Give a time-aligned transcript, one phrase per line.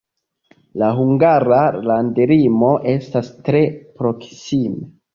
[0.83, 3.65] La hungara landlimo estas tre
[4.03, 4.95] proksime.